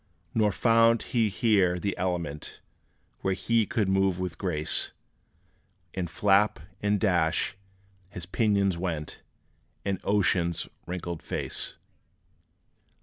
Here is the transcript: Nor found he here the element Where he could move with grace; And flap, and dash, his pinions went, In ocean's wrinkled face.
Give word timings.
Nor 0.33 0.51
found 0.51 1.03
he 1.03 1.29
here 1.29 1.77
the 1.77 1.95
element 1.95 2.61
Where 3.19 3.35
he 3.35 3.67
could 3.67 3.87
move 3.87 4.17
with 4.19 4.39
grace; 4.39 4.93
And 5.93 6.09
flap, 6.09 6.59
and 6.81 6.99
dash, 6.99 7.55
his 8.09 8.25
pinions 8.25 8.79
went, 8.79 9.21
In 9.85 9.99
ocean's 10.03 10.67
wrinkled 10.87 11.21
face. 11.21 11.77